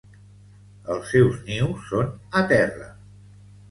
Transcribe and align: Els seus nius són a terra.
Els 0.95 1.13
seus 1.13 1.39
nius 1.51 1.87
són 1.93 2.13
a 2.43 2.47
terra. 2.57 2.93